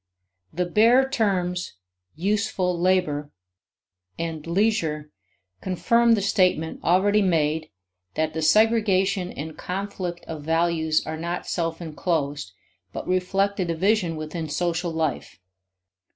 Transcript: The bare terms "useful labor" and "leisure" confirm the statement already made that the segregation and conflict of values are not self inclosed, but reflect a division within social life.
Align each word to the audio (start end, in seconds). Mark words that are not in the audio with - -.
The 0.51 0.65
bare 0.65 1.07
terms 1.07 1.75
"useful 2.15 2.75
labor" 2.75 3.29
and 4.17 4.47
"leisure" 4.47 5.11
confirm 5.61 6.13
the 6.15 6.23
statement 6.23 6.83
already 6.83 7.21
made 7.21 7.69
that 8.15 8.33
the 8.33 8.41
segregation 8.41 9.31
and 9.31 9.55
conflict 9.55 10.25
of 10.25 10.41
values 10.41 11.05
are 11.05 11.17
not 11.17 11.45
self 11.45 11.83
inclosed, 11.83 12.51
but 12.91 13.07
reflect 13.07 13.59
a 13.59 13.65
division 13.65 14.15
within 14.15 14.49
social 14.49 14.89
life. 14.91 15.37